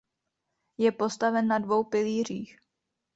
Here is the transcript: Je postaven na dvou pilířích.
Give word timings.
Je 0.77 0.91
postaven 0.91 1.47
na 1.47 1.59
dvou 1.59 1.83
pilířích. 1.83 2.59